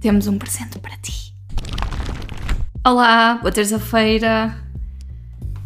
[0.00, 1.34] temos um presente para ti.
[2.84, 4.56] Olá, boa terça-feira.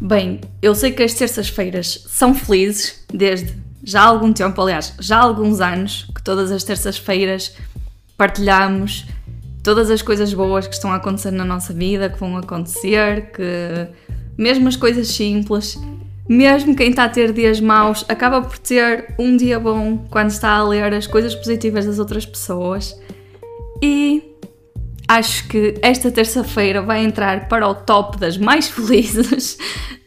[0.00, 5.18] Bem, eu sei que as terças-feiras são felizes desde já há algum tempo, aliás, já
[5.18, 7.56] há alguns anos, que todas as terças-feiras
[8.16, 9.06] partilhamos
[9.62, 13.88] todas as coisas boas que estão a acontecer na nossa vida, que vão acontecer, que
[14.36, 15.78] mesmo as coisas simples,
[16.28, 20.52] mesmo quem está a ter dias maus, acaba por ter um dia bom quando está
[20.52, 22.98] a ler as coisas positivas das outras pessoas.
[23.82, 24.36] E
[25.08, 29.58] acho que esta terça-feira vai entrar para o top das mais felizes,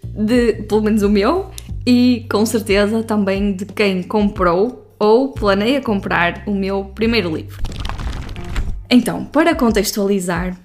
[0.04, 1.52] de, pelo menos o meu,
[1.86, 7.62] e com certeza também de quem comprou ou planeia comprar o meu primeiro livro.
[8.90, 10.56] Então, para contextualizar,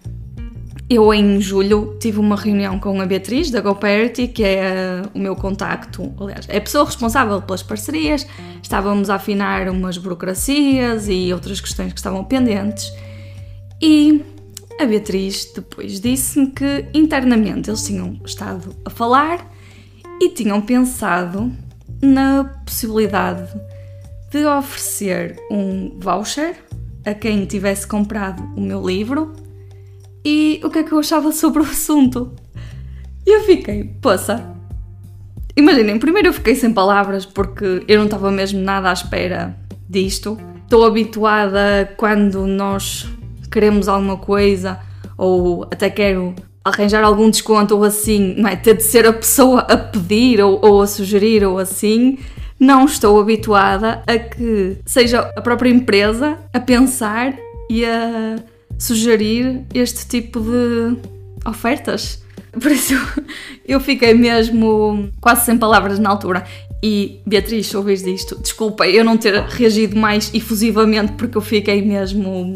[0.91, 5.37] eu em julho tive uma reunião com a Beatriz da GoParity, que é o meu
[5.37, 8.27] contacto, aliás, é a pessoa responsável pelas parcerias.
[8.63, 12.91] Estávamos a afinar umas burocracias e outras questões que estavam pendentes.
[13.83, 14.25] E
[14.81, 19.47] a Beatriz depois disse-me que internamente eles tinham estado a falar
[20.23, 21.53] e tinham pensado
[22.01, 23.47] na possibilidade
[24.31, 26.57] de oferecer um voucher
[27.05, 29.48] a quem tivesse comprado o meu livro
[30.29, 32.31] e o que é que eu achava sobre o assunto.
[33.27, 34.55] E eu fiquei, poça.
[35.57, 39.57] Imaginem, primeiro eu fiquei sem palavras porque eu não estava mesmo nada à espera
[39.89, 40.39] disto.
[40.63, 43.09] Estou habituada quando nós
[43.51, 44.79] queremos alguma coisa
[45.17, 48.55] ou até quero arranjar algum desconto ou assim, não é?
[48.55, 52.19] Ter de ser a pessoa a pedir ou, ou a sugerir ou assim.
[52.61, 57.35] Não estou habituada a que seja a própria empresa a pensar
[57.71, 58.37] e a
[58.79, 60.97] sugerir este tipo de
[61.45, 62.23] ofertas.
[62.53, 62.95] Por isso
[63.67, 66.45] eu fiquei mesmo quase sem palavras na altura.
[66.83, 72.53] E Beatriz, ouvires isto, desculpa eu não ter reagido mais efusivamente porque eu fiquei mesmo.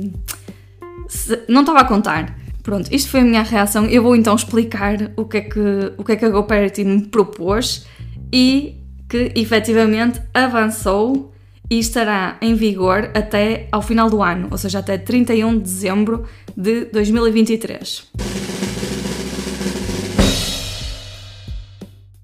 [1.48, 2.38] Não estava a contar.
[2.62, 3.86] Pronto, isto foi a minha reação.
[3.86, 5.60] Eu vou então explicar o que é que,
[5.98, 7.84] o que, é que a GoParity me propôs
[8.32, 8.76] e
[9.08, 11.32] que efetivamente avançou
[11.72, 16.24] e estará em vigor até ao final do ano, ou seja, até 31 de dezembro
[16.54, 18.10] de 2023.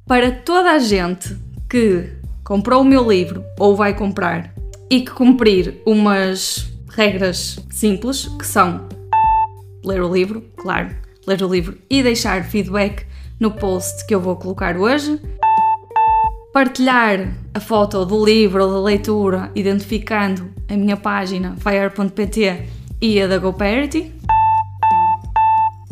[0.06, 1.34] Para toda a gente
[1.66, 2.12] que
[2.44, 4.52] comprou o meu livro ou vai comprar
[4.90, 8.86] e que cumprir umas regras simples, que são
[9.82, 10.94] ler o livro, claro,
[11.26, 13.06] ler o livro e deixar feedback
[13.40, 15.18] no post que eu vou colocar hoje.
[16.52, 22.68] Partilhar a foto do livro ou da leitura, identificando a minha página fire.pt
[23.00, 24.12] e a da GoParity.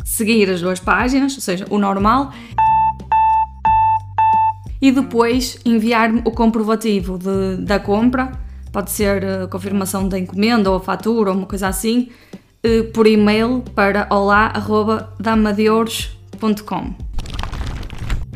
[0.03, 2.31] Seguir as duas páginas, ou seja, o normal.
[4.81, 8.31] E depois enviar-me o comprovativo de, da compra,
[8.71, 12.09] pode ser a eh, confirmação da encomenda ou a fatura ou uma coisa assim,
[12.63, 17.06] eh, por e-mail para olá.damadeuros.com.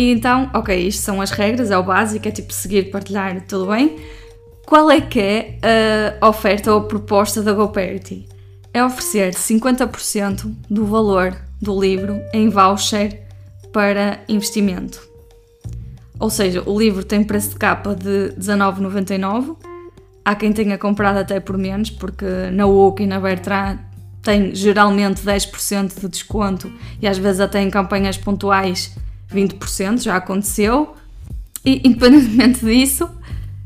[0.01, 3.67] E então, ok, isto são as regras, é o básico, é tipo seguir, partilhar, tudo
[3.67, 3.97] bem.
[4.65, 5.59] Qual é que é
[6.19, 8.27] a oferta ou proposta da GoParity?
[8.73, 13.21] É oferecer 50% do valor do livro em voucher
[13.71, 15.07] para investimento.
[16.19, 19.55] Ou seja, o livro tem preço de capa de 19,99.
[20.25, 23.77] Há quem tenha comprado até por menos, porque na UOC e na Bertrand
[24.23, 28.95] tem geralmente 10% de desconto e às vezes até em campanhas pontuais
[29.33, 30.95] 20%, já aconteceu.
[31.65, 33.09] E independentemente disso,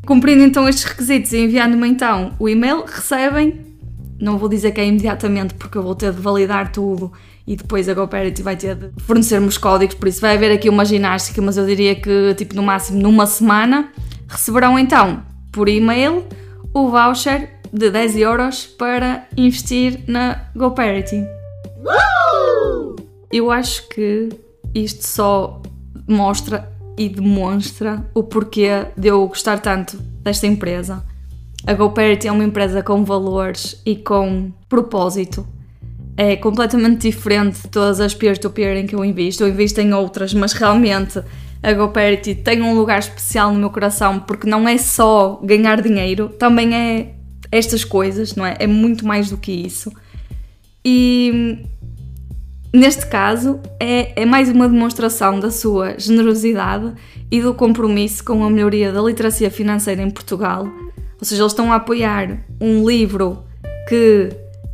[0.05, 3.65] cumprindo então estes requisitos e enviando-me então o e-mail, recebem,
[4.19, 7.11] não vou dizer que é imediatamente porque eu vou ter de validar tudo
[7.47, 10.67] e depois a GoParity vai ter de fornecer-me os códigos, por isso vai haver aqui
[10.67, 13.89] uma ginástica, mas eu diria que tipo no máximo numa semana
[14.27, 16.25] receberão então por e-mail
[16.73, 21.25] o voucher de 10 euros para investir na GoParity.
[23.31, 24.29] Eu acho que
[24.75, 25.61] isto só
[26.07, 31.03] mostra e demonstra o porquê de eu gostar tanto desta empresa.
[31.65, 35.47] A GoParity é uma empresa com valores e com propósito.
[36.17, 39.43] É completamente diferente de todas as peer-to-peer -peer em que eu invisto.
[39.43, 41.21] Eu invisto em outras, mas realmente
[41.63, 46.29] a GoParity tem um lugar especial no meu coração porque não é só ganhar dinheiro,
[46.29, 47.15] também é
[47.51, 48.55] estas coisas, não é?
[48.59, 49.91] É muito mais do que isso.
[50.83, 51.65] E
[52.75, 56.93] neste caso é, é mais uma demonstração da sua generosidade
[57.31, 60.67] e do compromisso com a melhoria da literacia financeira em Portugal.
[61.19, 63.43] Ou seja, eles estão a apoiar um livro
[63.87, 64.29] que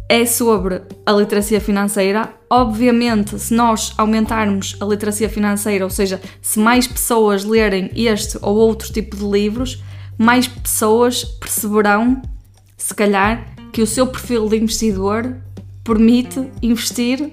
[0.10, 2.34] é sobre a literacia financeira.
[2.50, 8.56] Obviamente, se nós aumentarmos a literacia financeira, ou seja, se mais pessoas lerem este ou
[8.56, 9.82] outro tipo de livros,
[10.18, 12.22] mais pessoas perceberão
[12.82, 15.36] se calhar, que o seu perfil de investidor
[15.84, 17.32] permite investir,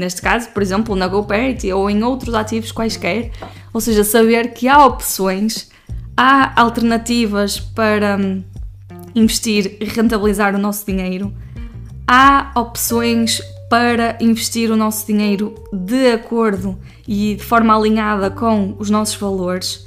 [0.00, 3.30] neste caso, por exemplo, na GoParity ou em outros ativos quaisquer.
[3.72, 5.70] Ou seja, saber que há opções,
[6.16, 8.42] há alternativas para hum,
[9.14, 11.32] investir e rentabilizar o nosso dinheiro,
[12.08, 16.76] há opções para investir o nosso dinheiro de acordo
[17.06, 19.86] e de forma alinhada com os nossos valores.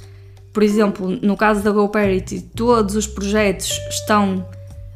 [0.52, 4.46] Por exemplo, no caso da GoParity, todos os projetos estão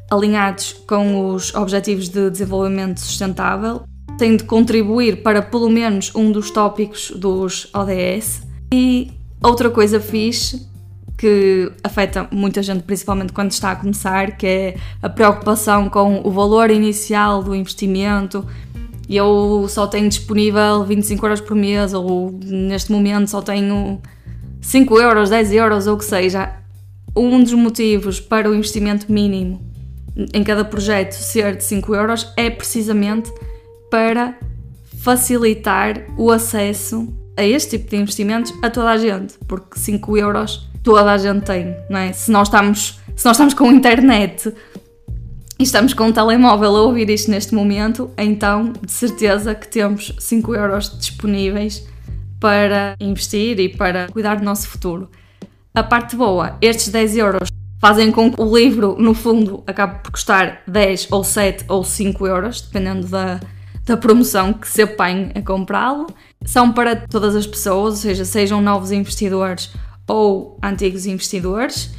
[0.09, 3.83] alinhados com os Objetivos de Desenvolvimento Sustentável,
[4.19, 8.43] têm de contribuir para pelo menos um dos tópicos dos ODS.
[8.71, 9.11] E
[9.41, 10.67] outra coisa fixe
[11.17, 16.31] que afeta muita gente, principalmente quando está a começar, que é a preocupação com o
[16.31, 18.45] valor inicial do investimento.
[19.09, 24.01] Eu só tenho disponível 25 euros por mês, ou neste momento só tenho
[24.61, 26.53] 5 euros, 10 euros, ou o que seja.
[27.15, 29.59] Um dos motivos para o investimento mínimo
[30.33, 33.31] em cada projeto ser de 5 euros é precisamente
[33.89, 34.37] para
[35.01, 37.07] facilitar o acesso
[37.37, 41.45] a este tipo de investimentos a toda a gente, porque 5 euros toda a gente
[41.45, 42.11] tem, não é?
[42.11, 44.53] Se nós estamos, se nós estamos com internet
[45.57, 50.13] e estamos com um telemóvel a ouvir isto neste momento, então de certeza que temos
[50.19, 51.87] 5 euros disponíveis
[52.39, 55.09] para investir e para cuidar do nosso futuro.
[55.73, 57.49] A parte boa, estes 10 euros
[57.79, 62.27] fazem com que o livro, no fundo, acabe por custar 10 ou 7 ou 5
[62.27, 63.39] euros, dependendo da,
[63.89, 66.07] da promoção que se apanhe a comprá-lo.
[66.45, 69.71] São para todas as pessoas, ou seja, sejam novos investidores
[70.07, 71.91] ou antigos investidores.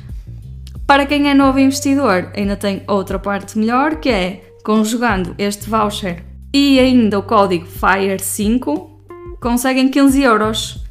[0.87, 6.25] Para quem é novo investidor, ainda tem outra parte melhor que é conjugando este voucher
[6.53, 8.89] e ainda o código FIRE5
[9.41, 10.85] conseguem 15 euros.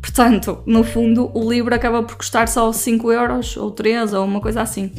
[0.00, 4.40] Portanto, no fundo, o livro acaba por custar só 5 euros, ou 3, ou uma
[4.40, 4.92] coisa assim.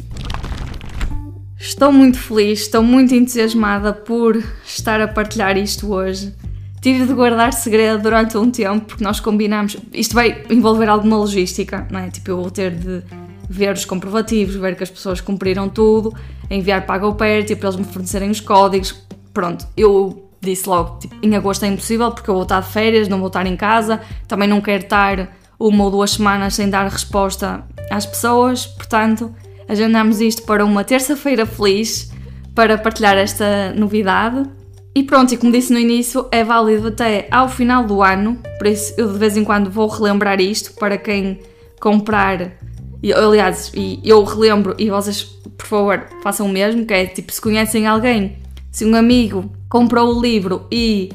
[1.60, 6.32] Estou muito feliz, estou muito entusiasmada por estar a partilhar isto hoje.
[6.80, 9.76] Tive de guardar segredo durante um tempo, porque nós combinamos.
[9.92, 12.10] Isto vai envolver alguma logística, não é?
[12.10, 13.02] Tipo, eu vou ter de
[13.50, 16.14] ver os comprovativos, ver que as pessoas cumpriram tudo,
[16.48, 18.94] enviar para a GoParity para eles me fornecerem os códigos.
[19.34, 23.08] Pronto, eu disse logo, tipo, em agosto é impossível porque eu vou estar de férias,
[23.08, 26.86] não vou estar em casa, também não quero estar uma ou duas semanas sem dar
[26.88, 29.34] resposta às pessoas, portanto,
[29.68, 32.10] agendamos isto para uma terça-feira feliz
[32.54, 34.48] para partilhar esta novidade.
[34.94, 38.66] E pronto, e como disse no início, é válido até ao final do ano, por
[38.66, 41.38] isso eu de vez em quando vou relembrar isto para quem
[41.80, 42.52] comprar.
[43.00, 43.70] E, aliás,
[44.02, 45.22] eu relembro e vocês,
[45.56, 48.38] por favor, façam o mesmo, que é tipo, se conhecem alguém,
[48.72, 51.12] se um amigo comprou o livro e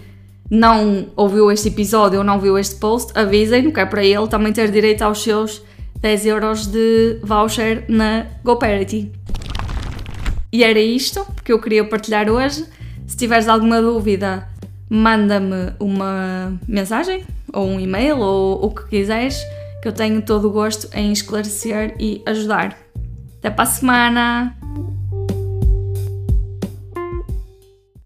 [0.49, 4.53] não ouviu este episódio ou não viu este post, avisem-no que é para ele também
[4.53, 5.61] ter direito aos seus
[6.03, 9.09] 10 euros de voucher na GoParity.
[10.51, 12.65] E era isto que eu queria partilhar hoje.
[13.07, 14.49] Se tiveres alguma dúvida,
[14.89, 17.23] manda-me uma mensagem
[17.53, 19.41] ou um e-mail ou o que quiseres,
[19.81, 22.77] que eu tenho todo o gosto em esclarecer e ajudar.
[23.39, 24.62] Até para a semana!